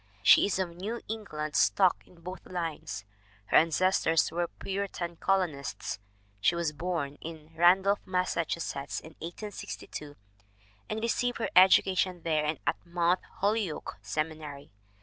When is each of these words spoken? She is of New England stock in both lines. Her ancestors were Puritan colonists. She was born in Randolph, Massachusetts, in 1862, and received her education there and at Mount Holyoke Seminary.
She 0.23 0.47
is 0.47 0.57
of 0.57 0.75
New 0.75 1.01
England 1.07 1.55
stock 1.55 2.07
in 2.07 2.21
both 2.21 2.47
lines. 2.47 3.05
Her 3.45 3.57
ancestors 3.57 4.31
were 4.31 4.47
Puritan 4.47 5.17
colonists. 5.17 5.99
She 6.39 6.55
was 6.55 6.71
born 6.73 7.19
in 7.21 7.53
Randolph, 7.55 7.99
Massachusetts, 8.03 8.99
in 8.99 9.11
1862, 9.19 10.15
and 10.89 11.03
received 11.03 11.37
her 11.37 11.51
education 11.55 12.23
there 12.23 12.45
and 12.45 12.57
at 12.65 12.83
Mount 12.83 13.19
Holyoke 13.41 13.97
Seminary. 14.01 14.71